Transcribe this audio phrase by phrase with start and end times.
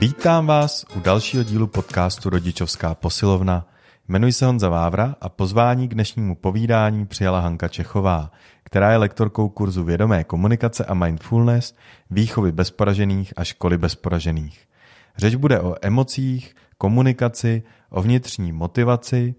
[0.00, 3.66] Vítám vás u dalšího dílu podcastu Rodičovská posilovna.
[4.08, 8.30] Jmenuji se Honza Vávra a pozvání k dnešnímu povídání přijala Hanka Čechová,
[8.64, 11.74] která je lektorkou kurzu vědomé komunikace a mindfulness,
[12.10, 14.68] výchovy bezporažených a školy bezporažených.
[15.16, 19.34] Řeč bude o emocích, komunikaci, o vnitřní motivaci,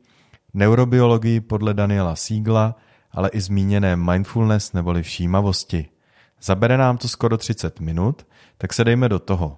[0.53, 2.75] neurobiologii podle Daniela Siegla,
[3.11, 5.89] ale i zmíněné mindfulness neboli všímavosti.
[6.41, 9.57] Zabere nám to skoro 30 minut, tak se dejme do toho.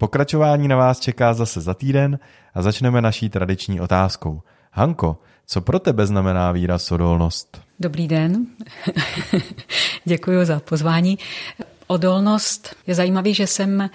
[0.00, 2.18] Pokračování na vás čeká zase za týden
[2.54, 4.42] a začneme naší tradiční otázkou.
[4.72, 7.60] Hanko, co pro tebe znamená výraz odolnost?
[7.80, 8.46] Dobrý den,
[10.04, 11.18] děkuji za pozvání.
[11.90, 13.90] Odolnost je zajímavý, že jsem eh,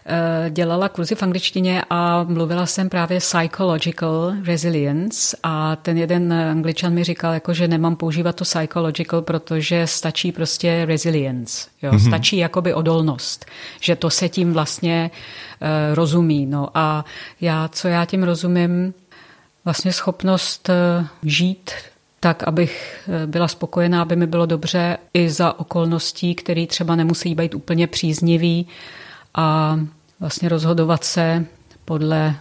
[0.50, 7.04] dělala kurzy v angličtině a mluvila jsem právě psychological resilience a ten jeden angličan mi
[7.04, 11.92] říkal, jako, že nemám používat to psychological, protože stačí prostě resilience, jo?
[11.92, 12.08] Mm-hmm.
[12.08, 13.46] stačí jakoby odolnost,
[13.80, 15.12] že to se tím vlastně
[15.62, 16.46] uh, rozumí.
[16.46, 17.06] No a
[17.42, 18.94] já, co já tím rozumím,
[19.66, 21.72] vlastně schopnost uh, žít
[22.24, 27.36] tak abych eh, byla spokojená, aby mi bylo dobře i za okolností, které třeba nemusí
[27.36, 28.68] být úplně příznivý
[29.36, 29.80] a
[30.20, 31.46] vlastně rozhodovat se
[31.86, 32.36] podle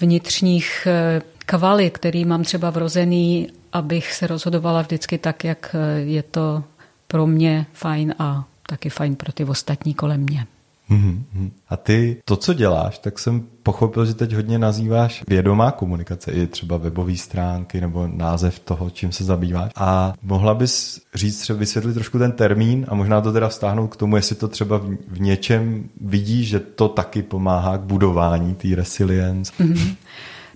[0.00, 6.22] vnitřních eh, kvalit, který mám třeba vrozený, abych se rozhodovala vždycky tak, jak eh, je
[6.22, 6.64] to
[7.06, 10.46] pro mě fajn a taky fajn pro ty ostatní kolem mě.
[10.90, 11.50] Mm-hmm.
[11.68, 16.46] A ty to, co děláš, tak jsem pochopil, že teď hodně nazýváš vědomá komunikace, i
[16.46, 19.72] třeba webové stránky nebo název toho, čím se zabýváš.
[19.76, 23.96] A mohla bys říct, třeba vysvětlit trošku ten termín a možná to teda vztáhnout k
[23.96, 29.52] tomu, jestli to třeba v něčem vidíš, že to taky pomáhá k budování té resilience.
[29.60, 29.94] Mm-hmm.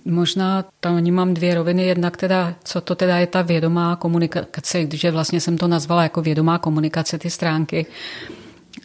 [0.05, 1.85] Možná tam mám dvě roviny.
[1.85, 6.21] Jednak teda, co to teda je ta vědomá komunikace, když vlastně jsem to nazvala jako
[6.21, 7.85] vědomá komunikace, ty stránky.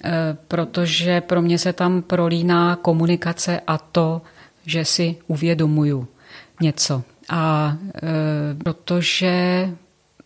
[0.05, 4.23] Eh, protože pro mě se tam prolíná komunikace a to,
[4.67, 6.09] že si uvědomuju
[6.61, 7.03] něco.
[7.29, 9.69] A e, protože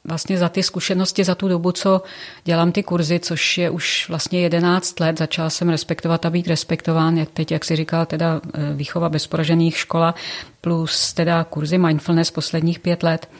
[0.05, 2.03] vlastně za ty zkušenosti, za tu dobu, co
[2.45, 7.19] dělám ty kurzy, což je už vlastně 11 let, začala jsem respektovat a být respektován,
[7.19, 10.15] jak teď, jak si říkal, teda eh, výchova bezporažených škola,
[10.61, 13.31] plus teda kurzy mindfulness posledních pět let,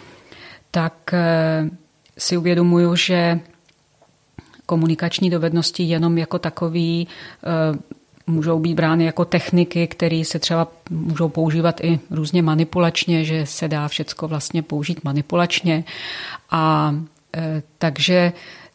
[0.71, 1.15] tak
[2.19, 3.41] si uvědomuju, že
[4.67, 7.09] komunikační dovednosti jenom jako takový
[7.45, 7.79] eh,
[8.27, 13.69] můžou být brány jako techniky, které se třeba můžou používat i různě manipulačně, že se
[13.69, 15.85] dá všecko vlastně použít manipulačně.
[16.51, 16.95] A
[17.37, 18.33] eh, takže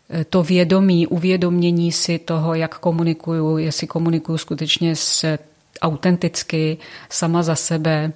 [0.09, 5.37] eh, to vědomí, uvědomění si toho, jak komunikuju, jestli komunikuju skutečně s
[5.81, 6.77] autenticky,
[7.09, 8.11] sama za sebe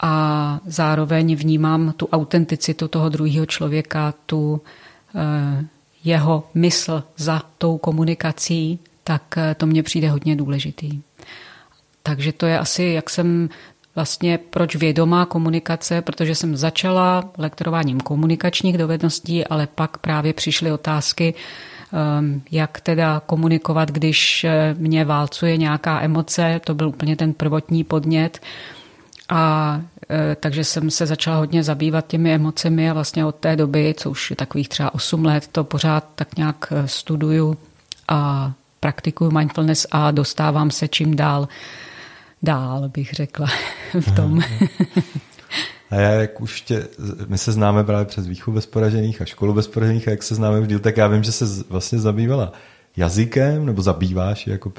[0.00, 4.60] a zároveň vnímám tu autenticitu toho druhého člověka, tu
[6.04, 11.00] jeho mysl za tou komunikací, tak eh, to mně přijde hodně důležitý.
[12.02, 13.48] Takže to je asi, jak jsem
[13.94, 21.34] vlastně proč vědomá komunikace, protože jsem začala lektorováním komunikačních dovedností, ale pak právě přišly otázky,
[21.92, 27.84] ehm, jak teda komunikovat, když eh, mě válcuje nějaká emoce, to byl úplně ten prvotní
[27.84, 28.40] podnět.
[29.28, 29.80] A
[30.10, 34.10] e, takže jsem se začala hodně zabývat těmi emocemi a vlastně od té doby, co
[34.10, 37.56] už je takových třeba 8 let, to pořád tak nějak e, studuju
[38.08, 41.48] a praktikuju mindfulness a dostávám se čím dál
[42.42, 43.46] dál, bych řekla,
[44.00, 44.40] v tom.
[45.90, 46.88] A já, jak už tě,
[47.26, 50.66] my se známe právě přes výchovu bezporažených a školu bezporažených a jak se známe v
[50.66, 52.52] díl, tak já vím, že se vlastně zabývala
[52.96, 54.72] jazykem, nebo zabýváš jako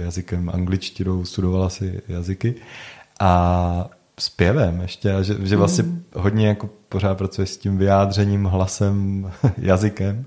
[0.00, 2.54] jazykem angličtinou, studovala si jazyky
[3.20, 3.90] a
[4.20, 6.04] zpěvem ještě, že, že vlastně mm.
[6.14, 10.24] hodně jako pořád pracuje s tím vyjádřením, hlasem, jazykem,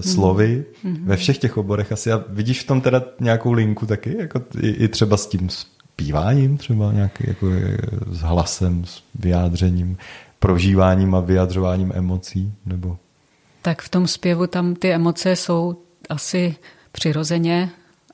[0.00, 1.04] slovy mm.
[1.04, 2.12] ve všech těch oborech asi.
[2.12, 6.58] A vidíš v tom teda nějakou linku taky, jako i, i třeba s tím zpíváním,
[6.58, 7.46] třeba nějaký jako
[8.10, 9.96] s hlasem, s vyjádřením,
[10.38, 12.98] prožíváním a vyjadřováním emocí, nebo?
[13.62, 15.76] Tak v tom zpěvu tam ty emoce jsou
[16.08, 16.56] asi
[16.92, 17.70] přirozeně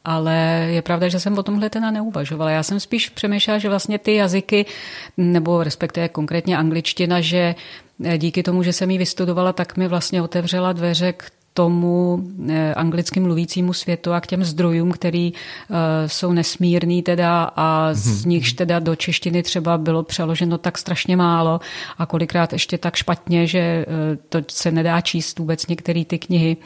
[0.06, 2.50] ale je pravda, že jsem o tomhle teda neuvažovala.
[2.50, 4.66] Já jsem spíš přemýšlela, že vlastně ty jazyky,
[5.16, 7.54] nebo respektive konkrétně angličtina, že
[8.16, 13.20] díky tomu, že jsem ji vystudovala, tak mi vlastně otevřela dveře k tomu eh, anglicky
[13.20, 18.30] mluvícímu světu a k těm zdrojům, který eh, jsou nesmírný teda a z mhm.
[18.30, 21.60] nichž teda do češtiny třeba bylo přeloženo tak strašně málo
[21.98, 23.84] a kolikrát ještě tak špatně, že eh,
[24.28, 26.56] to se nedá číst vůbec některé ty knihy.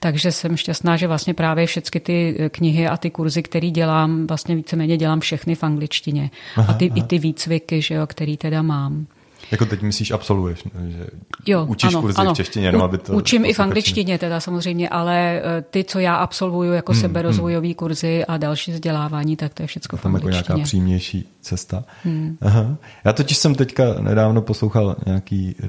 [0.00, 4.56] Takže jsem šťastná, že vlastně právě všechny ty knihy a ty kurzy, které dělám, vlastně
[4.56, 6.30] víceméně dělám všechny v angličtině.
[6.56, 6.98] Aha, a ty, aha.
[6.98, 9.06] i ty výcviky, že jo, který teda mám.
[9.50, 11.06] Jako teď myslíš absolvuješ, že
[11.46, 12.34] jo, učíš ano, kurzy ano.
[12.34, 13.12] v češtině, jenom aby to...
[13.12, 17.68] Učím i v angličtině teda samozřejmě, ale eh, ty, co já absolvuju jako hmm, seberozvojový
[17.68, 17.74] hmm.
[17.74, 21.84] kurzy a další vzdělávání, tak to je všechno v Tam jako nějaká přímější cesta.
[22.04, 22.38] Hmm.
[22.40, 22.76] Aha.
[23.04, 25.68] Já totiž jsem teďka nedávno poslouchal nějaký eh,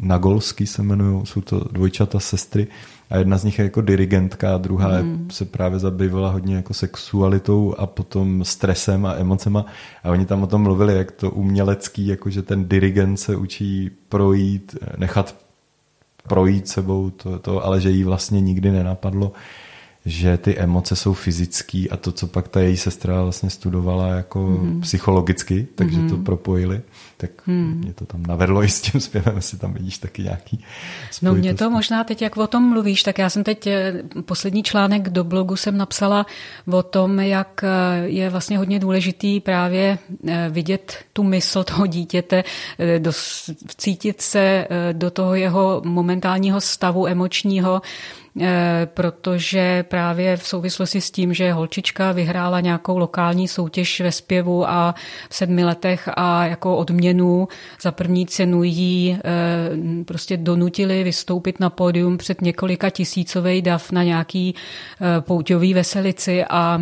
[0.00, 2.66] Nagolský se jmenují, jsou to dvojčata sestry
[3.10, 5.28] a jedna z nich je jako dirigentka a druhá mm.
[5.30, 9.66] se právě zabývala hodně jako sexualitou a potom stresem a emocema
[10.04, 13.90] a oni tam o tom mluvili, jak to umělecký, jako že ten dirigent se učí
[14.08, 15.36] projít, nechat
[16.28, 19.32] projít sebou to, to ale že jí vlastně nikdy nenapadlo,
[20.06, 24.40] že ty emoce jsou fyzický a to, co pak ta její sestra vlastně studovala jako
[24.40, 24.80] mm.
[24.80, 26.10] psychologicky, takže mm.
[26.10, 26.80] to propojili,
[27.16, 27.80] tak mm.
[27.84, 30.64] mě to tam navedlo i s tím zpěvem, jestli tam vidíš taky nějaký
[31.22, 33.92] No mě to možná teď, jak o tom mluvíš, tak já jsem teď eh,
[34.24, 36.26] poslední článek do blogu jsem napsala
[36.72, 37.68] o tom, jak eh,
[38.04, 39.98] je vlastně hodně důležitý právě
[40.28, 42.44] eh, vidět tu mysl toho dítěte,
[43.76, 47.82] cítit se do toho jeho momentálního stavu emočního,
[48.84, 54.94] protože právě v souvislosti s tím, že holčička vyhrála nějakou lokální soutěž ve zpěvu a
[55.30, 57.48] v sedmi letech a jako odměnu
[57.82, 64.02] za první cenu jí eh, prostě donutili vystoupit na pódium před několika tisícovej dav na
[64.02, 66.80] nějaký eh, pouťový veselici a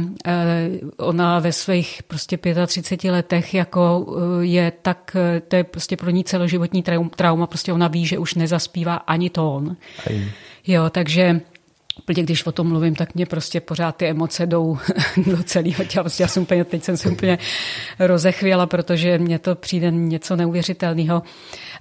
[0.96, 4.06] ona ve svých prostě 35 letech jako
[4.40, 5.16] je tak,
[5.48, 6.82] to je prostě pro ní celoživotní
[7.16, 9.76] trauma, prostě ona ví, že už nezaspívá ani tón.
[10.06, 10.24] Aj.
[10.66, 11.40] Jo, takže
[11.98, 14.78] Úplně když o tom mluvím, tak mě prostě pořád ty emoce jdou
[15.26, 16.02] do celého těla.
[16.02, 17.38] Prostě já jsem úplně, teď jsem se úplně
[17.98, 21.22] rozechvěla, protože mně to přijde něco neuvěřitelného.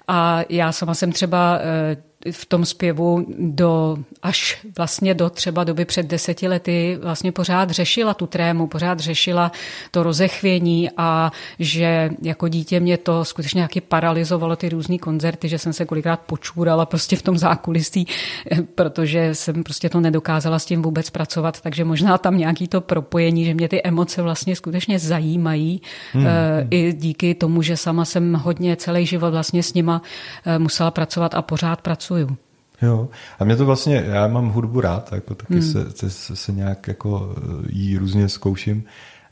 [0.07, 1.97] A já sama jsem třeba eh,
[2.31, 8.13] v tom zpěvu do, až vlastně do třeba doby před deseti lety vlastně pořád řešila
[8.13, 9.51] tu trému, pořád řešila
[9.91, 15.59] to rozechvění a že jako dítě mě to skutečně nějaký paralizovalo ty různé koncerty, že
[15.59, 18.07] jsem se kolikrát počůrala prostě v tom zákulisí,
[18.75, 23.45] protože jsem prostě to nedokázala s tím vůbec pracovat, takže možná tam nějaký to propojení,
[23.45, 25.81] že mě ty emoce vlastně skutečně zajímají
[26.13, 26.27] hmm.
[26.27, 30.01] Eh, i díky tomu, že sama jsem hodně celý život vlastně s nima
[30.45, 32.37] eh, musela pracovat a pořád pracuji pracuju.
[32.81, 35.61] Jo, a mě to vlastně, já mám hudbu rád, jako taky hmm.
[35.61, 38.83] se, se, se nějak jako eh, jí různě zkouším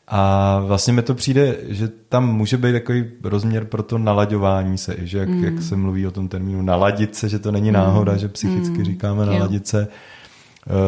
[0.08, 4.96] a vlastně mi to přijde, že tam může být takový rozměr pro to nalaďování se,
[5.00, 5.44] že jak, hmm.
[5.44, 7.78] jak se mluví o tom termínu naladit se, že to není hmm.
[7.78, 8.86] náhoda, že psychicky hmm.
[8.86, 9.94] říkáme naladit se, uh,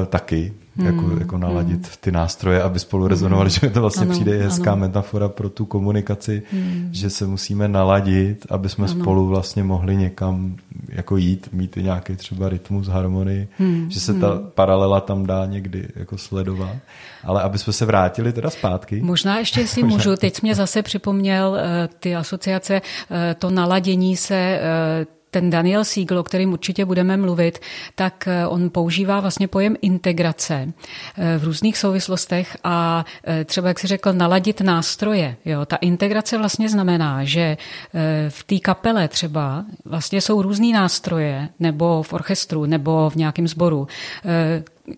[0.09, 1.19] taky, jako, hmm.
[1.19, 1.95] jako naladit hmm.
[1.99, 3.59] ty nástroje, aby spolu rezonovali, hmm.
[3.61, 4.81] že to vlastně ano, přijde hezká ano.
[4.81, 6.89] metafora pro tu komunikaci, hmm.
[6.91, 9.01] že se musíme naladit, aby jsme ano.
[9.01, 10.55] spolu vlastně mohli někam
[10.89, 13.91] jako jít, mít nějaký třeba rytmus, harmonii, hmm.
[13.91, 14.51] že se ta hmm.
[14.55, 16.75] paralela tam dá někdy jako sledovat.
[17.23, 19.01] Ale aby jsme se vrátili teda zpátky.
[19.01, 21.59] Možná ještě, jestli můžu, teď mě zase připomněl uh,
[21.99, 24.59] ty asociace, uh, to naladění se
[25.33, 27.59] ten Daniel Siegel, o kterým určitě budeme mluvit,
[27.95, 33.79] tak eh, on používá vlastně pojem integrace eh, v různých souvislostech a eh, třeba, jak
[33.79, 35.35] si řekl, naladit nástroje.
[35.45, 35.65] Jo?
[35.65, 37.57] Ta integrace vlastně znamená, že
[38.29, 43.87] v té kapele třeba vlastně jsou různý nástroje, nebo v orchestru, nebo v nějakém sboru.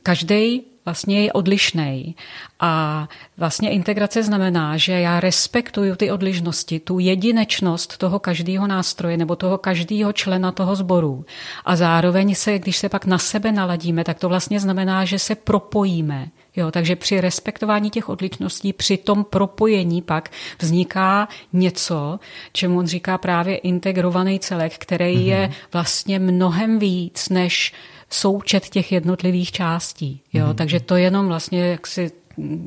[0.03, 2.15] Každý vlastně je odlišný.
[2.59, 9.35] A vlastně integrace znamená, že já respektuju ty odlišnosti, tu jedinečnost toho každého nástroje nebo
[9.35, 11.25] toho každého člena toho sboru.
[11.65, 15.35] A zároveň se, když se pak na sebe naladíme, tak to vlastně znamená, že se
[15.35, 16.27] propojíme.
[16.55, 20.29] Jo, takže při respektování těch odlišností, při tom propojení pak
[20.60, 22.19] vzniká něco,
[22.53, 25.27] čemu on říká právě integrovaný celek, který mm-hmm.
[25.27, 27.74] je vlastně mnohem víc než
[28.15, 30.22] součet těch jednotlivých částí.
[30.34, 30.45] Jo?
[30.45, 30.55] Mm-hmm.
[30.55, 32.12] Takže to jenom vlastně, jak si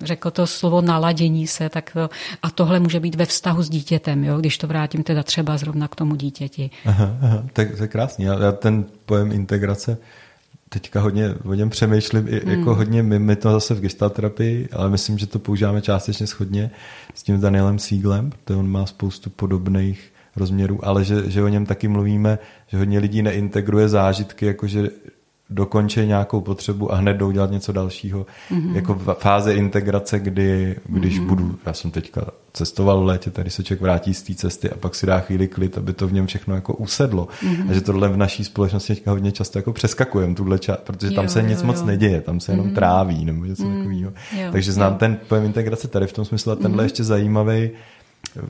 [0.03, 2.11] řekl to slovo naladění se, tak to,
[2.43, 4.39] a tohle může být ve vztahu s dítětem, jo?
[4.39, 6.71] když to vrátím teda třeba zrovna k tomu dítěti.
[6.85, 8.25] Aha, aha, tak to je krásný.
[8.25, 9.99] Já, já ten pojem integrace
[10.69, 12.51] teďka hodně o něm přemýšlím, hmm.
[12.51, 16.71] jako hodně my, my to zase v gestalterapii, ale myslím, že to používáme částečně schodně
[17.15, 21.67] s tím Danielem Sieglem, protože on má spoustu podobných rozměrů, ale že, že o něm
[21.67, 24.91] taky mluvíme, že hodně lidí neintegruje zážitky, jakože
[25.51, 28.27] dokončí nějakou potřebu a hned jdou dělat něco dalšího.
[28.51, 28.75] Mm-hmm.
[28.75, 31.27] Jako v fáze integrace, kdy, když mm-hmm.
[31.27, 34.77] budu, já jsem teďka cestoval v létě, tady se člověk vrátí z té cesty a
[34.77, 37.29] pak si dá chvíli klid, aby to v něm všechno jako usedlo.
[37.43, 37.71] Mm-hmm.
[37.71, 41.25] A že tohle v naší společnosti teďka hodně často jako přeskakujeme, tuhle ča- protože tam
[41.25, 41.87] jo, se nic jo, moc jo.
[41.87, 42.75] neděje, tam se jenom mm-hmm.
[42.75, 43.79] tráví nebo něco mm-hmm.
[43.79, 44.13] takového.
[44.53, 44.99] Takže znám jo.
[44.99, 46.87] ten pojem integrace tady v tom smyslu a tenhle mm-hmm.
[46.87, 47.71] ještě zajímavý,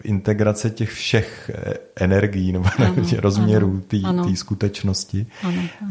[0.02, 3.96] integrace těch všech eh, energií nebo ano, rozměrů té
[4.34, 5.90] skutečnosti, ano, ano.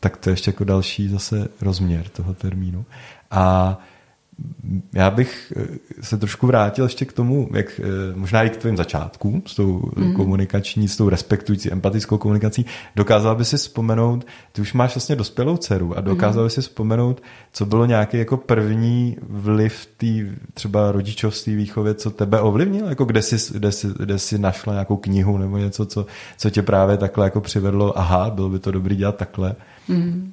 [0.00, 2.84] tak to je ještě jako další zase rozměr toho termínu.
[3.30, 3.78] A
[4.92, 5.66] já bych eh,
[6.00, 7.82] se trošku vrátil ještě k tomu, jak eh,
[8.14, 10.14] možná i k tvým začátkům s tou mm.
[10.14, 12.66] komunikační, s tou respektující, empatickou komunikací.
[12.96, 16.46] Dokázal by si vzpomenout, ty už máš vlastně dospělou dceru a dokázal mm.
[16.46, 17.22] by si vzpomenout,
[17.52, 20.06] co bylo nějaký jako první vliv té
[20.54, 22.88] třeba rodičovství výchově, co tebe ovlivnilo?
[22.88, 26.06] Jako kde jsi, kde, jsi, kde jsi našla nějakou knihu nebo něco, co,
[26.38, 29.54] co tě právě takhle jako přivedlo, aha, bylo by to dobrý dělat takhle?
[29.88, 30.32] Mm.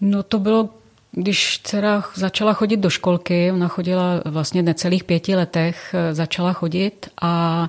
[0.00, 0.81] No to bylo
[1.12, 6.52] když dcera začala chodit do školky, ona chodila vlastně v necelých pěti letech, eh, začala
[6.52, 7.68] chodit a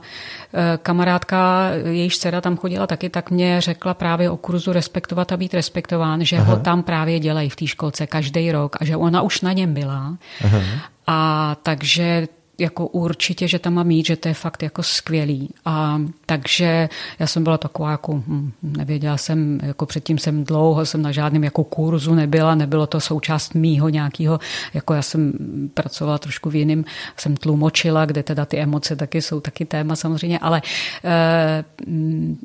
[0.53, 5.37] eh, kamarádka, jejíž dcera tam chodila taky, tak mě řekla právě o kurzu Respektovat a
[5.37, 6.53] být respektován, že Aha.
[6.53, 9.73] ho tam právě dělají v té školce každý rok a že ona už na něm
[9.73, 10.17] byla.
[10.43, 10.59] Aha.
[11.07, 12.27] A takže
[12.59, 15.49] jako určitě, že tam mám mít, že to je fakt jako skvělý.
[15.65, 21.01] A takže já jsem byla taková jako, hm, nevěděla jsem, jako předtím jsem dlouho, jsem
[21.01, 24.39] na žádném jako kurzu nebyla, nebylo to součást mýho nějakého,
[24.73, 25.33] jako já jsem
[25.73, 26.85] pracovala trošku v jiném,
[27.17, 30.61] jsem tlumočila, kde teda ty emoce taky jsou taky téma samozřejmě, ale
[31.03, 31.63] e,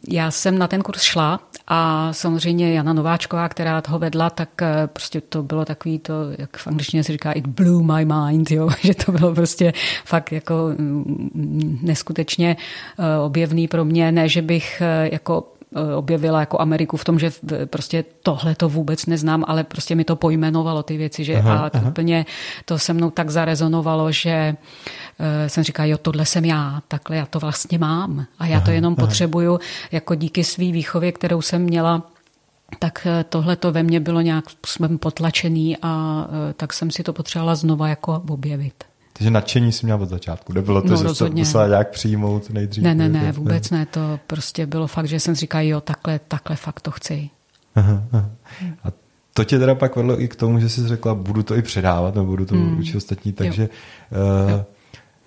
[0.09, 4.87] já jsem na ten kurz šla a samozřejmě Jana Nováčková, která toho vedla, tak eh,
[4.87, 8.69] prostě to bylo takový to, jak v angličtině se říká, it blew my mind, jo?
[8.83, 9.73] že to bylo prostě
[10.05, 12.57] fakt jako mm, neskutečně
[12.99, 14.13] eh, objevný pro mě.
[14.13, 17.31] Ne, že bych eh, jako eh, objevila jako Ameriku v tom, že
[17.65, 21.71] prostě tohle to vůbec neznám, ale prostě mi to pojmenovalo ty věci, že aha, a
[21.73, 21.89] aha.
[21.89, 22.27] úplně
[22.65, 24.57] to se mnou tak zarezonovalo, že
[25.47, 28.71] jsem říkala, jo, tohle jsem já, takhle já to vlastně mám a já aha, to
[28.71, 29.07] jenom aha.
[29.07, 29.59] potřebuju
[29.93, 32.03] jako díky svý výchově, kterou jsem měla
[32.79, 36.27] tak tohle to ve mně bylo nějak způsobem potlačený a
[36.57, 38.88] tak jsem si to potřebovala znova jako objevit.
[39.19, 40.53] Takže nadšení jsi měla od začátku.
[40.53, 41.35] Nebylo to, no, že rozhodně.
[41.35, 42.85] to musela nějak přijmout nejdřív?
[42.85, 43.79] Ne, ne, ne, vůbec ne.
[43.79, 43.87] ne.
[43.87, 47.31] To prostě bylo fakt, že jsem říkal, jo, takhle, takhle fakt to chci.
[47.75, 48.31] Aha, aha.
[48.85, 48.89] A
[49.35, 52.15] to tě teda pak vedlo i k tomu, že jsi řekla, budu to i předávat,
[52.15, 52.79] nebo budu to hmm.
[52.79, 54.19] učit ostatní, takže jo.
[54.45, 54.65] Uh, jo.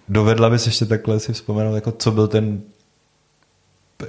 [0.10, 2.62] dovedla bys ještě takhle si vzpomenout, jako co byl ten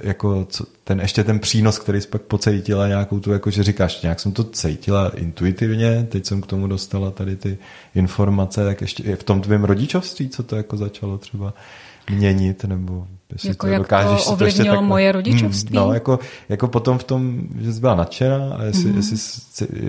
[0.01, 4.01] jako co, ten, ještě ten přínos, který jsi pak pocítila nějakou tu, jako že říkáš,
[4.01, 7.57] nějak jsem to cítila intuitivně, teď jsem k tomu dostala tady ty
[7.95, 11.53] informace, tak ještě v tom tvém rodičovství, co to jako začalo třeba
[12.09, 15.75] měnit, nebo jestli jako to jak dokážeš to ovlivnilo to takhle, moje hmm, rodičovství?
[15.75, 16.19] no, jako,
[16.49, 18.97] jako potom v tom, že jsi byla nadšená a jestli, mm.
[18.97, 19.17] jestli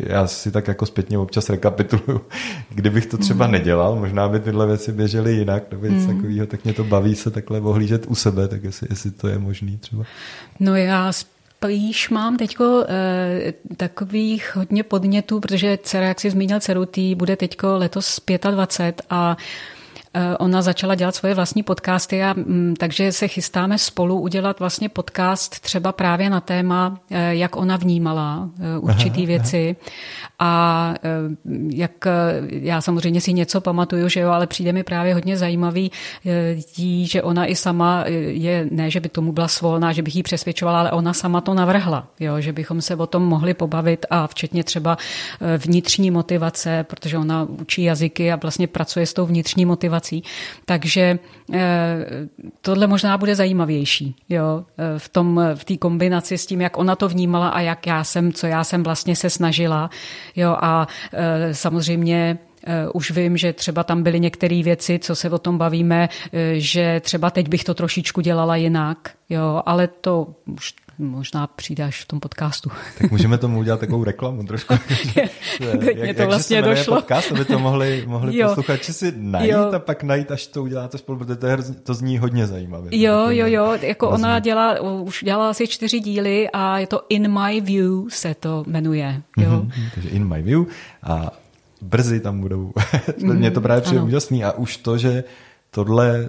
[0.07, 2.21] já si tak jako zpětně občas rekapituluju,
[2.71, 3.53] kdybych to třeba mm.
[3.53, 6.17] nedělal, možná by tyhle věci běžely jinak nebo něco mm.
[6.17, 9.39] takového, tak mě to baví se takhle ohlížet u sebe, tak jestli, jestli to je
[9.39, 10.05] možný třeba.
[10.61, 16.87] No já spíš mám teďko e, takových hodně podnětů, protože dcera, jak jsi zmínil dceru,
[16.87, 19.37] tý bude teďko letos 25 a Eh,
[20.39, 25.61] ona začala dělat svoje vlastní podcasty a mm, takže se chystáme spolu udělat vlastně podcast
[25.61, 29.77] třeba právě na téma, eh, jak ona vnímala eh, určitý aha, věci.
[30.39, 30.95] A
[31.71, 31.91] jak
[32.51, 35.91] já samozřejmě si něco pamatuju, že jo, ale přijde mi právě hodně zajímavý
[36.75, 40.23] tí, že ona i sama je, ne, že by tomu byla svolná, že bych jí
[40.23, 44.27] přesvědčovala, ale ona sama to navrhla, jo, že bychom se o tom mohli pobavit a
[44.27, 44.99] včetně třeba
[45.59, 50.23] vnitřní motivace, protože ona učí jazyky a vlastně pracuje s tou vnitřní motivací prací.
[50.65, 51.19] Takže
[51.53, 52.07] eh,
[52.61, 56.97] tohle možná bude zajímavější jo, eh, v tom v té kombinaci s tím, jak ona
[56.97, 59.91] to vnímala a jak já jsem, co já jsem vlastně se snažila.
[60.37, 62.39] Jo, a eh, samozřejmě
[62.93, 66.09] už vím, že třeba tam byly některé věci, co se o tom bavíme,
[66.55, 72.09] že třeba teď bych to trošičku dělala jinak, jo, ale to už možná přidáš v
[72.09, 72.71] tom podcastu.
[72.99, 74.75] Tak můžeme tomu udělat takovou reklamu trošku.
[75.61, 76.97] jak, mě to vlastně jak došlo.
[76.97, 79.73] podcast, aby to mohli, mohli posluchači si najít jo.
[79.75, 83.01] a pak najít, až to uděláte spolu, protože to, je, to zní hodně zajímavě.
[83.01, 87.41] Jo, jo, jo, jako ona dělá, už dělala asi čtyři díly a je to In
[87.41, 89.23] My View se to jmenuje.
[89.37, 89.51] Jo.
[89.51, 90.65] Mm-hmm, takže In My View
[91.03, 91.31] a
[91.85, 92.73] brzy tam budou.
[93.23, 95.25] Mě to právě přijde úžasný a už to, že
[95.71, 96.29] tohle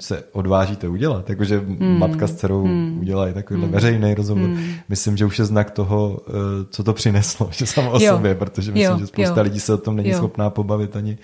[0.00, 1.30] se odvážíte udělat.
[1.30, 1.98] Jakože mm.
[1.98, 2.98] matka s dcerou mm.
[3.00, 3.72] udělají takovýhle mm.
[3.72, 4.48] veřejný rozhovor.
[4.48, 4.74] Mm.
[4.88, 6.32] Myslím, že už je znak toho, eh,
[6.70, 8.12] co to přineslo, že samo o jo.
[8.12, 8.98] sobě, protože myslím, jo.
[8.98, 9.44] že spousta jo.
[9.44, 10.16] lidí se o tom není jo.
[10.16, 11.18] schopná pobavit ani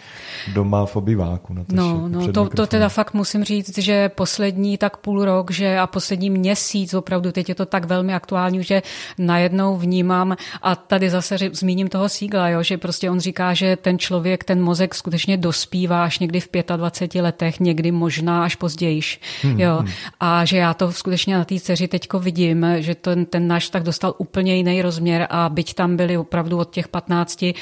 [0.54, 1.54] doma v obyváku.
[1.54, 5.50] Na to no, no to, to teda fakt musím říct, že poslední tak půl rok
[5.50, 8.82] že a poslední měsíc, opravdu teď je to tak velmi aktuální, že
[9.18, 13.99] najednou vnímám a tady zase zmíním toho Sígla, jo, že prostě on říká, že ten
[13.99, 19.00] člověk, ten mozek skutečně dospívá až někdy v 25 letech, někdy možná možná až později.
[19.42, 19.76] Hmm, jo.
[19.78, 19.88] Hmm.
[20.20, 23.82] A že já to skutečně na té dceři teďko vidím, že ten, ten náš tak
[23.82, 27.52] dostal úplně jiný rozměr a byť tam byly opravdu od těch 15 eh,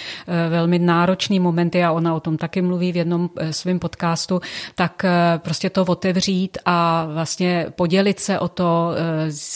[0.49, 4.41] velmi náročný momenty a ona o tom taky mluví v jednom eh, svém podcastu,
[4.75, 5.05] tak
[5.39, 8.95] prostě to otevřít a vlastně podělit se o to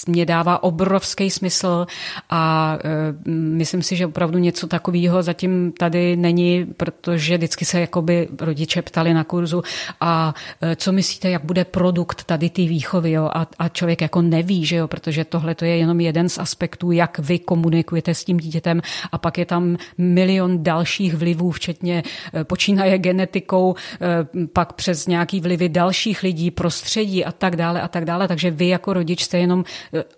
[0.08, 1.86] mě dává obrovský smysl
[2.30, 2.78] a
[3.26, 9.14] myslím si, že opravdu něco takového zatím tady není, protože vždycky se jakoby rodiče ptali
[9.14, 9.62] na kurzu
[10.00, 10.34] a
[10.76, 13.30] co myslíte, jak bude produkt tady té výchovy jo?
[13.34, 14.88] A, a člověk jako neví, že jo?
[14.88, 18.80] protože tohle to je jenom jeden z aspektů, jak vy komunikujete s tím dítětem
[19.12, 22.02] a pak je tam milion dalších vlivů, včetně
[22.34, 27.88] e, počínaje genetikou, e, pak přes nějaký vlivy dalších lidí, prostředí a tak dále a
[27.88, 28.28] tak dále.
[28.28, 29.64] Takže vy jako rodič jste jenom,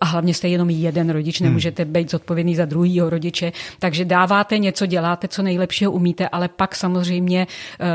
[0.00, 1.48] a hlavně jste jenom jeden rodič, hmm.
[1.48, 6.76] nemůžete být zodpovědný za druhýho rodiče, takže dáváte něco, děláte, co nejlepšího umíte, ale pak
[6.76, 7.46] samozřejmě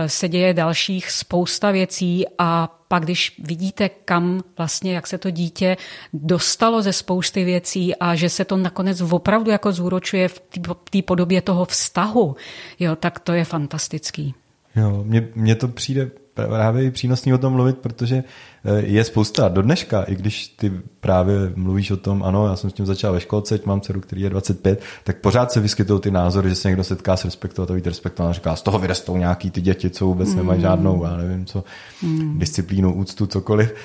[0.08, 5.78] se děje dalších spousta věcí a pak, když vidíte, kam vlastně, jak se to dítě
[6.14, 10.42] dostalo ze spousty věcí a že se to nakonec opravdu jako zúročuje v
[10.90, 12.36] té podobě toho vztahu,
[12.80, 14.34] jo, tak to je fantastický.
[14.76, 15.04] Jo,
[15.36, 16.12] mně, to přijde
[16.48, 18.24] právě přínosný o tom mluvit, protože
[18.66, 22.70] eh, je spousta do dneška, i když ty právě mluvíš o tom, ano, já jsem
[22.70, 26.12] s tím začal ve školce, mám dceru, který je 25, tak pořád se vyskytují ty
[26.12, 29.90] názory, že se někdo setká s respektovatelí, respektovat, říká, z toho vyrastou nějaký ty děti,
[29.90, 30.36] co vůbec mm.
[30.36, 31.64] nemají žádnou, já nevím co,
[32.02, 32.40] mm.
[32.40, 33.76] disciplínu, úctu, cokoliv.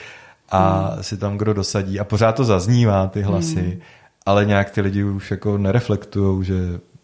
[0.50, 1.02] A mm.
[1.02, 3.80] si tam kdo dosadí a pořád to zaznívá, ty hlasy, mm.
[4.26, 6.54] ale nějak ty lidi už jako nereflektují, že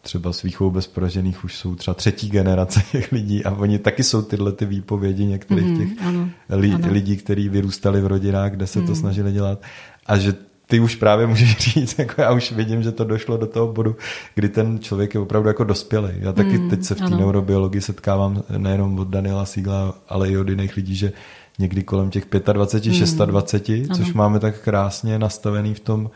[0.02, 4.02] třeba s výchovou bez poražených už jsou třeba třetí generace těch lidí a oni taky
[4.02, 6.88] jsou tyhle ty výpovědi některých mm, těch ano, li, ano.
[6.92, 8.86] lidí, kteří vyrůstali v rodinách, kde se mm.
[8.86, 9.00] to mhm.
[9.00, 9.62] snažili dělat
[10.06, 10.34] a že
[10.66, 13.96] ty už právě můžeš říct, jako já už vidím, že to došlo do toho bodu,
[14.34, 16.10] kdy ten člověk je opravdu jako dospělý.
[16.18, 20.38] Já taky mm, teď se v té neurobiologii setkávám nejenom od Daniela Sigla, ale i
[20.38, 21.12] od jiných lidí, že
[21.58, 23.98] někdy kolem těch 25, mm, 26, ano.
[23.98, 26.10] což máme tak krásně nastavený v tom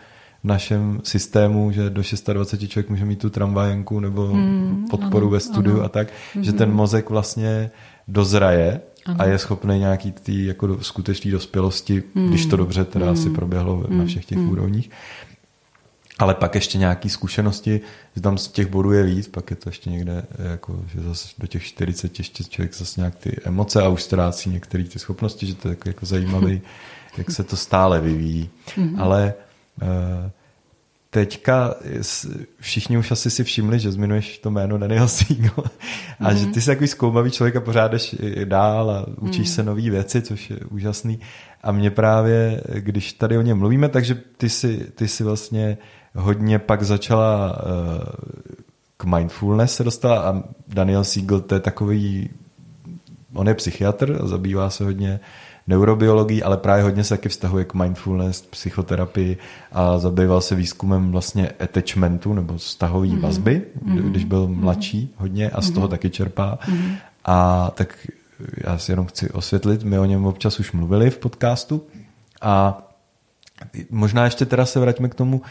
[0.44, 5.40] našem systému, že do 26 člověk může mít tu tramvajenku nebo hmm, podporu ano, ve
[5.40, 5.84] studiu ano.
[5.84, 6.40] a tak, mm-hmm.
[6.40, 7.70] že ten mozek vlastně
[8.08, 9.16] dozraje ano.
[9.20, 12.28] a je schopný nějaký tý jako skutečný dospělosti, mm.
[12.28, 13.12] když to dobře teda mm.
[13.12, 13.98] asi proběhlo mm.
[13.98, 14.50] na všech těch mm.
[14.50, 14.90] úrovních.
[16.18, 17.80] Ale pak ještě nějaký zkušenosti,
[18.16, 21.28] že tam z těch bodů je víc, pak je to ještě někde, jako, že zase
[21.38, 25.46] do těch 40 ještě člověk zase nějak ty emoce a už ztrácí některé ty schopnosti,
[25.46, 26.60] že to je jako, jako zajímavý,
[27.18, 28.50] jak se to stále vyvíjí.
[28.76, 29.00] Mm.
[29.00, 29.53] Ale Eh,
[31.14, 31.74] teďka
[32.60, 35.64] všichni už asi si všimli, že zminuješ to jméno Daniel Siegel
[36.20, 36.36] a mm.
[36.36, 39.54] že ty jsi takový zkoumavý člověk a pořád jdeš dál a učíš mm.
[39.54, 41.20] se nové věci, což je úžasný.
[41.62, 45.78] A mě právě, když tady o něm mluvíme, takže ty si, ty si vlastně
[46.14, 48.02] hodně pak začala uh,
[48.96, 52.30] k mindfulness se dostala a Daniel Siegel to je takový,
[53.34, 57.64] on je psychiatr a zabývá se hodně uh, neurobiologii, ale právě hodně se taky vztahuje
[57.64, 59.36] k mindfulness, psychoterapii
[59.72, 63.20] a zabýval se výzkumem vlastně attachmentu nebo vztahové mm-hmm.
[63.20, 64.10] vazby, mm-hmm.
[64.10, 64.60] když byl mhm.
[64.60, 65.90] mladší hodně a z toho mm-hmm.
[65.90, 66.58] taky čerpá.
[66.66, 66.96] Mm-hmm.
[67.24, 68.06] A tak
[68.66, 71.82] já si jenom chci osvětlit, my o něm občas už mluvili v podcastu
[72.42, 72.82] a
[73.90, 75.42] Možná ještě teda se vraťme k tomu,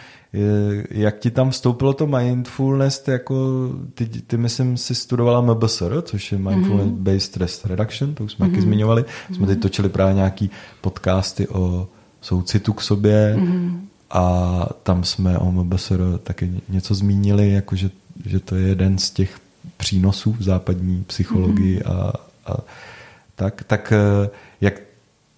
[0.92, 6.38] jak ti tam vstoupilo to mindfulness, jako ty, ty myslím si studovala MBSR, což je
[6.38, 6.98] Mindfulness mm-hmm.
[6.98, 8.50] Based Stress Reduction, to už jsme mm-hmm.
[8.50, 9.06] taky zmiňovali.
[9.32, 11.88] Jsme teď točili právě nějaký podcasty o
[12.22, 13.80] soucitu k sobě mm-hmm.
[14.10, 17.90] a tam jsme o MBSR taky něco zmínili, jako že,
[18.26, 19.40] že to je jeden z těch
[19.78, 21.92] přínosů v západní psychologii mm-hmm.
[21.92, 22.14] a,
[22.54, 22.58] a
[23.36, 23.94] tak, tak
[24.62, 24.74] jak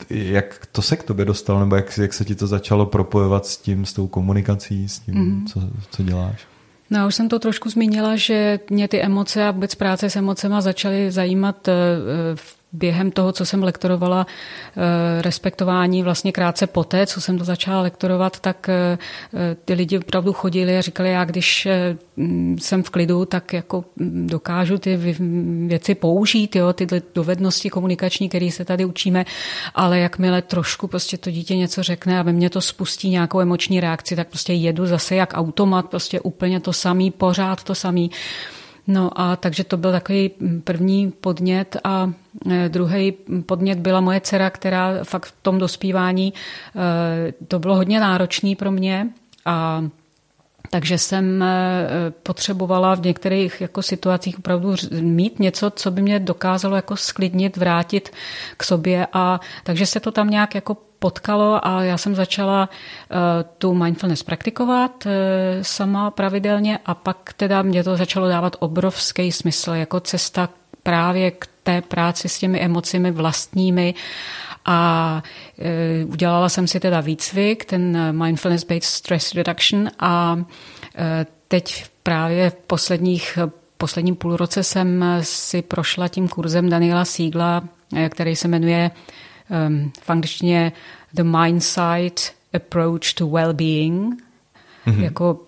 [0.10, 3.58] jak to se k tobě dostalo, nebo jak, jak se ti to začalo propojovat s
[3.58, 5.46] tím, s tou komunikací, s tím, mm.
[5.46, 6.46] co, co děláš?
[6.90, 10.16] No, já už jsem to trošku zmínila, že mě ty emoce a vůbec práce s
[10.16, 11.74] emocema začaly zajímat eh,
[12.36, 17.82] v během toho, co jsem lektorovala eh, respektování vlastně krátce poté, co jsem to začala
[17.82, 18.98] lektorovat, tak eh,
[19.66, 21.98] ty lidi opravdu chodili a říkali, já když eh,
[22.60, 24.98] jsem v klidu, tak jako mm, dokážu ty
[25.68, 29.26] věci použít, jo, ty dovednosti komunikační, které se tady učíme,
[29.76, 33.80] ale jakmile trošku prostě to dítě něco řekne a ve mně to spustí nějakou emoční
[33.80, 38.12] reakci, tak prostě jedu zase jak automat, prostě úplně to samý, pořád to samý.
[38.88, 40.32] No a takže to byl takový
[40.64, 42.12] první podnět a
[42.52, 43.14] e, druhý
[43.46, 46.34] podnět byla moje dcera, která fakt v tom dospívání,
[46.76, 49.08] e, to bylo hodně náročný pro mě
[49.46, 49.84] a
[50.70, 51.88] takže jsem e,
[52.24, 58.12] potřebovala v některých jako situacích opravdu mít něco, co by mě dokázalo jako sklidnit, vrátit
[58.58, 63.18] k sobě a takže se to tam nějak jako potkalo a já jsem začala uh,
[63.58, 65.12] tu mindfulness praktikovat uh,
[65.62, 70.50] sama pravidelně a pak teda mě to začalo dávat obrovský smysl jako cesta
[70.84, 73.94] právě k té práci s těmi emocemi vlastními
[74.66, 75.24] a
[75.60, 80.38] e, udělala jsem si teda výcvik, ten Mindfulness-Based Stress Reduction a
[81.48, 83.40] teď právě v posledních
[83.78, 87.64] posledním půlroce jsem si prošla tím kurzem Daniela Siegla,
[87.96, 88.92] e, který se jmenuje
[89.68, 90.72] um, v angličtině
[91.14, 94.24] The Mindsight Approach to Wellbeing,
[94.88, 95.04] mm-hmm.
[95.04, 95.40] jako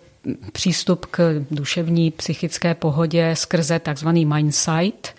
[0.52, 5.16] přístup k duševní psychické pohodě skrze takzvaný mindsight.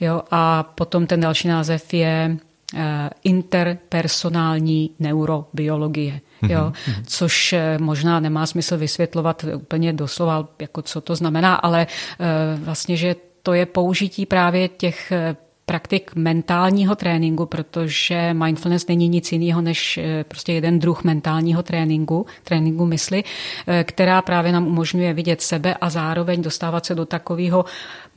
[0.00, 2.36] Jo, a potom ten další název je
[2.74, 6.20] eh, interpersonální neurobiologie.
[6.48, 7.02] Jo, mm-hmm.
[7.06, 11.86] což eh, možná nemá smysl vysvětlovat úplně doslova, jako co to znamená, ale
[12.20, 15.12] eh, vlastně, že to je použití právě těch
[15.68, 22.26] praktik mentálního tréninku, protože mindfulness není nic jiného než eh, prostě jeden druh mentálního tréninku,
[22.44, 23.24] tréninku mysli,
[23.66, 27.64] eh, která právě nám umožňuje vidět sebe a zároveň dostávat se do takového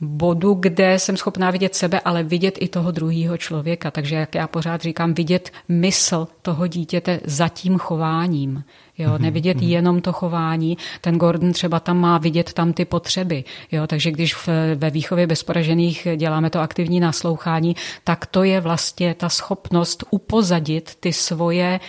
[0.00, 3.90] bodu, kde jsem schopná vidět sebe, ale vidět i toho druhého člověka.
[3.90, 8.64] Takže jak já pořád říkám, vidět mysl toho dítěte za tím chováním.
[9.02, 9.68] Jo, mhm, nevidět mm-hmm.
[9.68, 10.78] jenom to chování.
[11.00, 13.44] Ten Gordon třeba tam má vidět tam ty potřeby.
[13.72, 19.14] Jo, takže když v, ve výchově bezporažených děláme to aktivní naslouchání, tak to je vlastně
[19.14, 21.80] ta schopnost upozadit ty svoje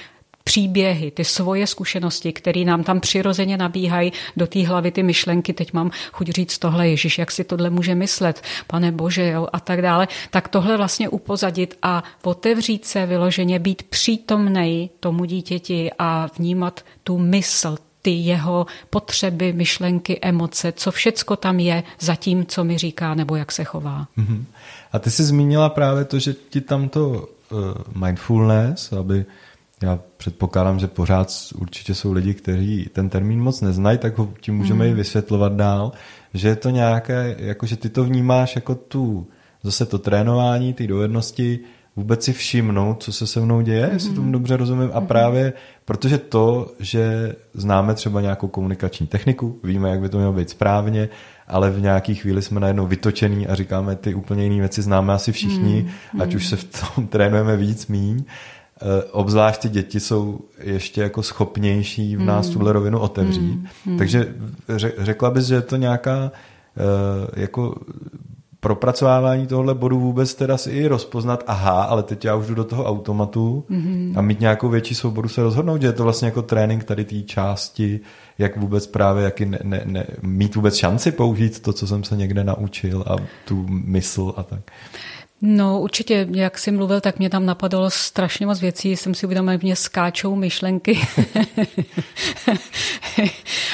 [0.43, 5.73] příběhy, ty svoje zkušenosti, které nám tam přirozeně nabíhají do té hlavy, ty myšlenky, teď
[5.73, 9.82] mám chuť říct tohle, Ježíš, jak si tohle může myslet, pane bože, jo, a tak
[9.82, 16.86] dále, tak tohle vlastně upozadit a otevřít se vyloženě, být přítomnej tomu dítěti a vnímat
[17.03, 22.77] tu mysl, ty jeho potřeby, myšlenky, emoce, co všecko tam je za tím, co mi
[22.77, 24.08] říká nebo jak se chová.
[24.17, 24.43] Mm-hmm.
[24.91, 27.60] A ty jsi zmínila právě to, že ti tam to uh,
[28.06, 29.25] mindfulness, aby
[29.84, 34.56] já předpokládám, že pořád určitě jsou lidi, kteří ten termín moc neznají, tak ho tím
[34.56, 34.91] můžeme mm.
[34.91, 35.91] i vysvětlovat dál,
[36.34, 39.28] že je to nějaké, jako že ty to vnímáš jako tu,
[39.63, 41.60] zase to trénování, ty dovednosti,
[41.96, 43.93] vůbec si všimnout, co se se mnou děje, mm.
[43.93, 44.32] jestli tomu mhm.
[44.32, 44.89] dobře rozumím.
[44.93, 45.08] A mm.
[45.08, 45.54] právě
[45.86, 51.10] protože to, že známe třeba nějakou komunikační techniku, víme, jak by to mělo být správně,
[51.48, 55.32] ale v nějaký chvíli jsme najednou vytočený a říkáme, ty úplně jiné věci známe asi
[55.32, 56.22] všichni, mm.
[56.22, 58.24] ať už se v tom trénujeme víc, míň.
[58.86, 62.54] Eh, obzvlášť ty děti jsou ještě jako schopnější v nás mm.
[62.54, 63.56] tuhle rovinu otevřít.
[63.56, 63.67] Mm.
[63.86, 63.98] Mm.
[63.98, 64.36] Takže
[64.98, 66.32] řekla bys, že je to nějaká
[66.78, 67.76] eh, jako
[68.63, 72.63] propracovávání tohle bodu vůbec teda si i rozpoznat, aha, ale teď já už jdu do
[72.63, 74.13] toho automatu mm-hmm.
[74.17, 77.22] a mít nějakou větší svobodu se rozhodnout, že je to vlastně jako trénink tady té
[77.22, 78.00] části,
[78.38, 82.17] jak vůbec právě, jak ne, ne, ne, mít vůbec šanci použít to, co jsem se
[82.17, 83.15] někde naučil a
[83.46, 84.72] tu mysl a tak.
[85.45, 88.97] No určitě, jak jsi mluvil, tak mě tam napadalo strašně moc věcí.
[88.97, 90.99] Jsem si uvědomil, že mě skáčou myšlenky.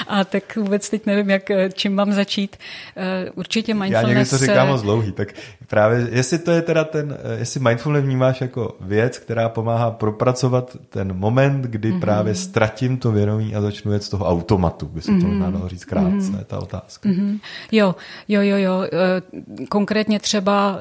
[0.08, 2.58] a tak vůbec teď nevím, jak, čím mám začít.
[2.98, 4.04] Eh, určitě mindfulness...
[4.04, 5.34] Já někdy to říkám moc dlouhý, tak
[5.68, 10.78] právě, jestli to je teda ten, eh, jestli mindfulness vnímáš jako věc, která pomáhá propracovat
[10.90, 12.00] ten moment, kdy mm-hmm.
[12.00, 15.22] právě ztratím to vědomí a začnu jet z toho automatu, by se mm-hmm.
[15.22, 15.38] to mhm.
[15.38, 16.44] možná dalo říct krátce, mm-hmm.
[16.44, 17.10] ta otázka.
[17.10, 17.40] Mm-hmm.
[17.72, 17.96] Jo,
[18.28, 18.84] jo, jo, jo.
[18.84, 20.80] Eh, konkrétně třeba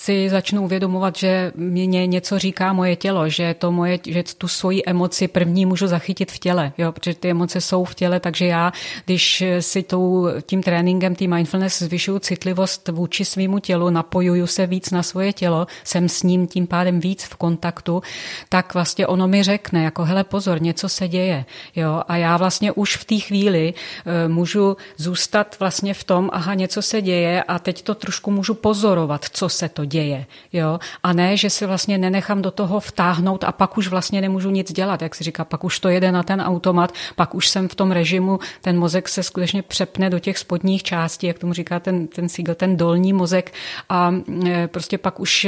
[0.00, 4.82] si začnu uvědomovat, že mě něco říká moje tělo, že to moje, že tu svoji
[4.86, 8.72] emoci první můžu zachytit v těle, jo, protože ty emoce jsou v těle, takže já,
[9.04, 14.90] když si tou, tím tréninkem, tý mindfulness zvyšuju citlivost vůči svýmu tělu, napojuju se víc
[14.90, 18.02] na svoje tělo, jsem s ním tím pádem víc v kontaktu,
[18.48, 21.44] tak vlastně ono mi řekne, jako hele pozor, něco se děje,
[21.76, 26.54] jo, a já vlastně už v té chvíli uh, můžu zůstat vlastně v tom, aha,
[26.54, 30.26] něco se děje a teď to trošku můžu pozorovat, co se to děje.
[30.52, 30.78] Jo?
[31.02, 34.72] A ne, že si vlastně nenechám do toho vtáhnout a pak už vlastně nemůžu nic
[34.72, 37.74] dělat, jak si říká, pak už to jede na ten automat, pak už jsem v
[37.74, 42.06] tom režimu, ten mozek se skutečně přepne do těch spodních částí, jak tomu říká ten,
[42.06, 43.52] ten Siegel, ten dolní mozek
[43.88, 44.14] a
[44.46, 45.46] e, prostě pak už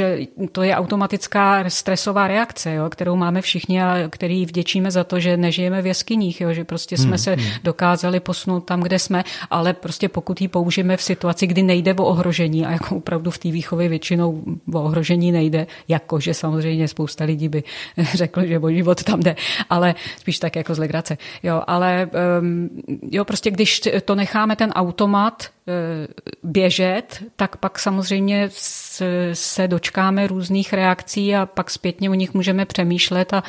[0.51, 5.37] to je automatická stresová reakce, jo, kterou máme všichni a který vděčíme za to, že
[5.37, 7.45] nežijeme v jeskyních, jo, že prostě jsme hmm, se hmm.
[7.63, 12.05] dokázali posunout tam, kde jsme, ale prostě pokud ji použijeme v situaci, kdy nejde o
[12.05, 14.22] ohrožení a jako opravdu v té výchově většinou
[14.73, 17.63] o ohrožení nejde, jakože samozřejmě spousta lidí by
[18.13, 19.35] řekl, že o život tam jde,
[19.69, 21.17] ale spíš tak jako z legrace.
[21.43, 22.09] Jo, ale
[23.11, 28.49] jo, prostě když to necháme ten automat uh, běžet, tak pak samozřejmě
[29.33, 33.43] se dočkáme různých reakcí a pak zpětně o nich můžeme přemýšlet a,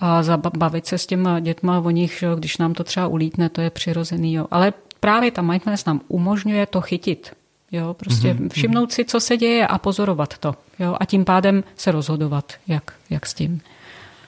[0.00, 3.60] a zabavit se s těma dětma o nich, že, když nám to třeba ulítne, to
[3.60, 4.34] je přirozený.
[4.34, 4.46] Jo.
[4.50, 7.32] Ale právě ta mindfulness nám umožňuje to chytit.
[7.74, 8.48] Jo, prostě mm-hmm.
[8.48, 10.54] všimnout si, co se děje a pozorovat to.
[10.78, 13.60] Jo, a tím pádem se rozhodovat, jak, jak s tím.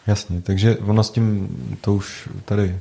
[0.07, 1.49] Jasně, takže ono s tím,
[1.81, 2.79] to už tady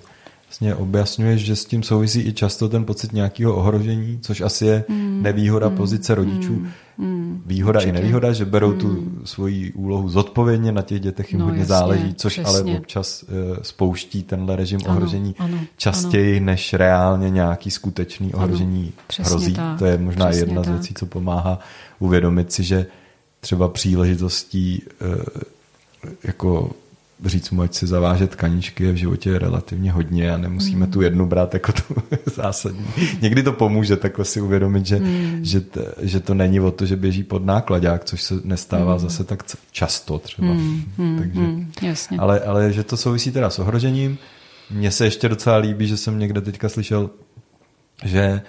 [0.55, 4.83] vlastně objasňuješ, že s tím souvisí i často ten pocit nějakého ohrožení, což asi je
[4.89, 5.23] mm.
[5.23, 5.77] nevýhoda mm.
[5.77, 6.65] pozice rodičů.
[6.97, 7.41] Mm.
[7.45, 7.89] Výhoda Určitě.
[7.89, 8.79] i nevýhoda, že berou mm.
[8.79, 12.49] tu svoji úlohu zodpovědně, na těch dětech jim no, hodně jasně, záleží, což přesně.
[12.49, 16.45] ale občas uh, spouští tenhle režim ano, ohrožení ano, častěji ano.
[16.45, 19.53] než reálně nějaký skutečný ohrožení ano, hrozí.
[19.53, 20.65] Tak, to je možná jedna tak.
[20.65, 21.59] z věcí, co pomáhá
[21.99, 22.85] uvědomit si, že
[23.39, 25.41] třeba příležitostí uh,
[26.23, 26.71] jako
[27.29, 30.91] říct mu, ať si zaváže tkaničky je v životě relativně hodně a nemusíme mm.
[30.91, 31.95] tu jednu brát jako tu
[32.35, 32.87] zásadní.
[33.21, 35.39] Někdy to pomůže takhle si uvědomit, že, mm.
[35.41, 38.99] že, t, že to není o to, že běží pod nákladák, což se nestává mm.
[38.99, 40.53] zase tak často třeba.
[40.53, 41.17] Mm.
[41.17, 41.71] Takže, mm.
[41.81, 42.17] Jasně.
[42.17, 44.17] Ale, ale že to souvisí teda s ohrožením.
[44.71, 47.09] Mně se ještě docela líbí, že jsem někde teďka slyšel,
[48.03, 48.41] že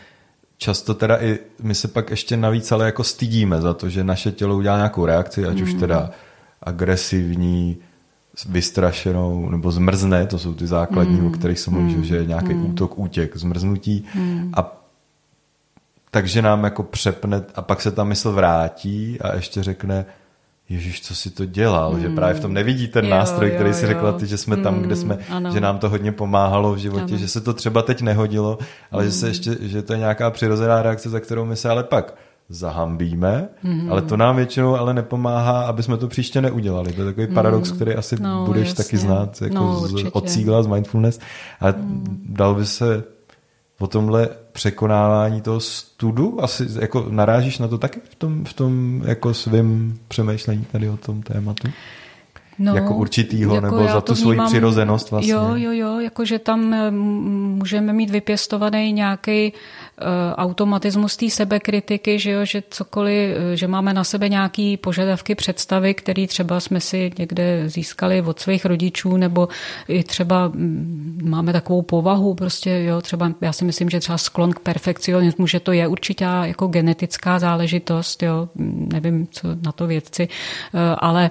[0.59, 4.33] často teda i my se pak ještě navíc ale jako stydíme za to, že naše
[4.33, 5.62] tělo udělá nějakou reakci, ať mm.
[5.62, 6.11] už teda
[6.62, 7.79] agresivní,
[8.49, 11.27] vystrašenou nebo zmrzne, to jsou ty základní, mm.
[11.27, 12.05] o kterých jsem mluvil, mm.
[12.05, 12.66] že je nějaký mm.
[12.66, 14.53] útok, útěk, zmrznutí mm.
[14.57, 14.83] a
[16.11, 20.07] takže nám jako přepne a pak se ta mysl vrátí a ještě řekne,
[20.68, 22.01] Ježíš, co si to dělal, mm.
[22.01, 23.88] že právě v tom nevidí ten jo, nástroj, jo, který si jo.
[23.88, 25.51] řekla ty, že jsme mm, tam, kde mm, jsme, ano.
[25.53, 27.16] že nám to hodně pomáhalo v životě, ano.
[27.16, 28.59] že se to třeba teď nehodilo,
[28.92, 29.09] ale mm.
[29.09, 32.14] že se ještě, že to je nějaká přirozená reakce, za kterou my se ale pak
[32.49, 33.91] zahambíme, mm-hmm.
[33.91, 36.93] ale to nám většinou ale nepomáhá, aby jsme to příště neudělali.
[36.93, 37.77] To je takový paradox, mm.
[37.77, 38.85] který asi no, budeš jasně.
[38.85, 41.21] taky znát jako no, z, od cíla, z mindfulness.
[41.61, 42.25] A mm.
[42.29, 43.05] dal by se
[43.79, 46.45] o tomhle překonávání toho studu?
[46.45, 50.97] Asi jako narážíš na to taky v tom, v tom jako svým přemýšlení tady o
[50.97, 51.69] tom tématu?
[52.59, 55.33] No, jako určitýho, jako nebo za tu svoji přirozenost vlastně.
[55.33, 62.31] Jo, jo, jo, jakože tam eh, můžeme mít vypěstovaný nějaký uh, automatismus té sebekritiky, že
[62.31, 67.12] jo, že cokoliv, eh, že máme na sebe nějaký požadavky, představy, které třeba jsme si
[67.19, 69.49] někde získali od svých rodičů, nebo
[69.88, 70.53] i třeba
[71.23, 75.61] máme takovou povahu, prostě jo, třeba já si myslím, že třeba sklon k perfekcionismu, že
[75.61, 78.49] to je určitě jako genetická záležitost, jo,
[78.92, 80.29] nevím, co na to vědci,
[80.75, 81.31] uh, ale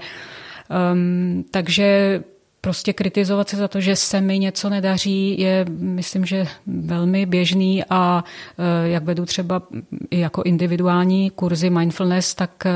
[0.70, 2.22] Um, takže
[2.66, 7.84] prostě kritizovat se za to, že se mi něco nedaří, je, myslím, že velmi běžný
[7.90, 8.24] a
[8.58, 9.62] eh, jak vedu třeba
[10.12, 12.72] i jako individuální kurzy mindfulness, tak eh,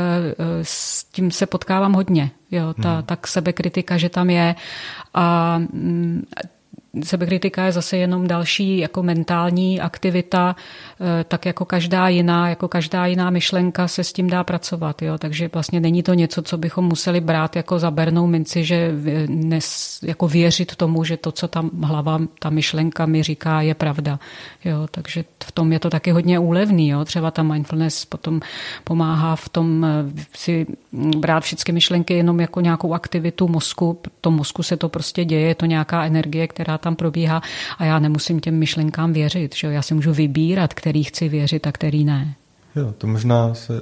[0.61, 2.31] s tím se potkávám hodně.
[2.51, 3.03] Jo, ta, hmm.
[3.03, 4.55] tak sebekritika, že tam je
[5.13, 6.23] a mm,
[7.03, 10.55] sebekritika je zase jenom další jako mentální aktivita,
[11.01, 15.01] eh, tak jako každá jiná, jako každá jiná myšlenka se s tím dá pracovat.
[15.01, 15.17] Jo?
[15.17, 18.93] Takže vlastně není to něco, co bychom museli brát jako za bernou minci, že
[19.27, 24.19] nes, jako věřit tomu, že to, co tam hlava, ta myšlenka mi říká, je pravda.
[24.65, 24.87] Jo?
[24.91, 26.89] Takže v tom je to taky hodně úlevný.
[26.89, 27.05] Jo?
[27.05, 28.39] Třeba ta mindfulness potom
[28.83, 30.67] pomáhá v tom eh, si
[31.17, 33.99] brát všechny myšlenky jenom jako nějakou aktivitu mozku.
[34.07, 37.41] V tom mozku se to prostě děje, je to nějaká energie, která tam probíhá
[37.77, 39.55] a já nemusím těm myšlenkám věřit.
[39.55, 39.67] Že?
[39.67, 42.35] Já si můžu vybírat, který chci věřit a který ne.
[42.75, 43.81] Jo, to možná se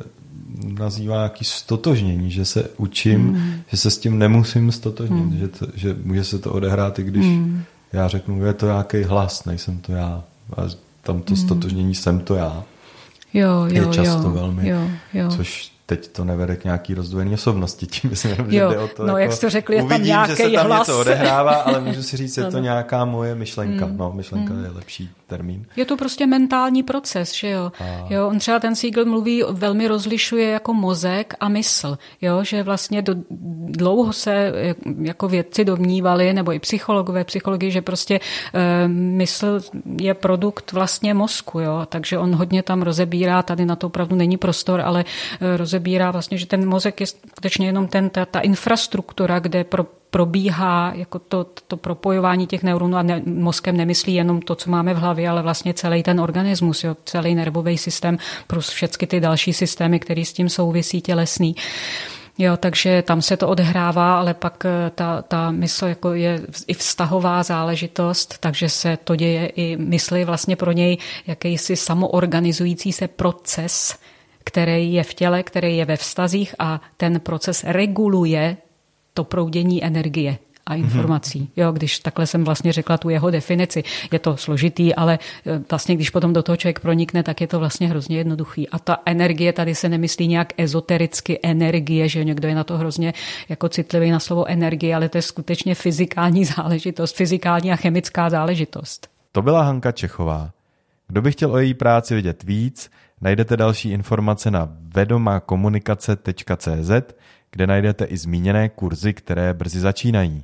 [0.80, 3.54] nazývá nějaký stotožnění, že se učím, mm.
[3.68, 5.38] že se s tím nemusím stotožnit, mm.
[5.38, 7.64] že, to, že může se to odehrát, i když mm.
[7.94, 10.24] já řeknu, je to nějaký hlas, nejsem to já.
[10.58, 10.62] A
[11.02, 11.38] tam to mm.
[11.38, 12.64] stotožnění jsem to já.
[13.34, 15.30] Jo, jo, je často jo, velmi, jo, jo.
[15.30, 17.88] což teď to nevede k nějaký rozdvojení osobnosti.
[17.88, 20.08] Tím myslím, že jo, jde o to, no, jako, jak jste řekli, je uvidím, tam
[20.08, 20.88] nějaký že se tam hlas.
[20.88, 23.86] něco odehrává, ale můžu si říct, je to nějaká moje myšlenka.
[23.86, 23.98] Mm.
[23.98, 24.64] No, myšlenka mm.
[24.64, 25.66] je lepší termín.
[25.76, 27.72] Je to prostě mentální proces, že jo.
[27.80, 28.14] A...
[28.14, 33.02] jo on třeba ten Siegel mluví, velmi rozlišuje jako mozek a mysl, jo, že vlastně
[33.02, 33.16] do,
[33.68, 34.54] dlouho se
[35.02, 38.20] jako vědci domnívali, nebo i psychologové, psychologi, že prostě
[38.54, 39.60] e, mysl
[40.02, 44.38] je produkt vlastně mozku, jo, takže on hodně tam rozebírá, tady na to opravdu není
[44.38, 45.06] prostor, ale
[45.42, 45.77] e, rozebírá
[46.12, 51.20] vlastně, že ten mozek je skutečně jenom ten, ta, ta infrastruktura, kde pro, probíhá jako
[51.20, 55.30] to, to propojování těch neuronů a ne, mozkem nemyslí jenom to, co máme v hlavě,
[55.30, 60.26] ale vlastně celý ten organismus, jo, celý nervový systém plus všechny ty další systémy, které
[60.26, 61.56] s tím souvisí tělesný.
[62.38, 66.74] Jo, takže tam se to odhrává, ale pak eh, ta, ta mysl jako je i
[66.74, 73.98] vztahová záležitost, takže se to děje i mysli vlastně pro něj jakýsi samoorganizující se proces,
[74.48, 78.58] který je v těle, který je ve vztazích a ten proces reguluje
[79.14, 80.84] to proudění energie a mhm.
[80.84, 81.40] informací.
[81.40, 81.62] Mm-hmm.
[81.62, 85.96] Jo, když takhle jsem vlastně řekla tu jeho definici, je to složitý, ale e, vlastně
[85.96, 88.70] když potom do toho člověk pronikne, tak je to vlastně hrozně jednoduchý.
[88.70, 93.14] A ta energie tady se nemyslí nějak ezotericky energie, že někdo je na to hrozně
[93.50, 99.08] jako citlivý na slovo energie, ale to je skutečně fyzikální záležitost, fyzikální a chemická záležitost.
[99.32, 100.52] To byla Hanka Čechová.
[101.08, 102.90] Kdo by chtěl o její práci vidět víc,
[103.22, 106.92] najdete další informace na vedomakomunikace.cz,
[107.52, 110.44] kde najdete i zmíněné kurzy, které brzy začínají.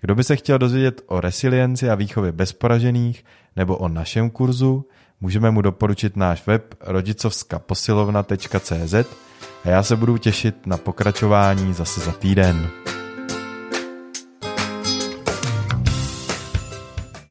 [0.00, 3.24] Kdo by se chtěl dozvědět o resilienci a výchově bezporažených
[3.56, 4.88] nebo o našem kurzu,
[5.20, 8.94] můžeme mu doporučit náš web rodicovskaposilovna.cz
[9.64, 12.70] a já se budu těšit na pokračování zase za týden.